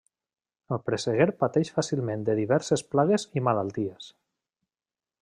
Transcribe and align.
El 0.77 0.79
presseguer 0.85 1.27
pateix 1.43 1.71
fàcilment 1.75 2.25
de 2.31 2.37
diverses 2.41 2.85
plagues 2.95 3.29
i 3.41 3.45
malalties. 3.49 4.09